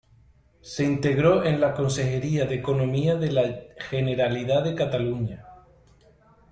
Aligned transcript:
Se 0.61 0.83
integró 0.83 1.45
en 1.45 1.61
la 1.61 1.75
Consejería 1.75 2.45
de 2.47 2.55
Economía 2.55 3.13
de 3.17 3.31
la 3.31 3.43
Generalidad 3.91 4.63
de 4.63 4.73
Cataluña. 4.73 5.45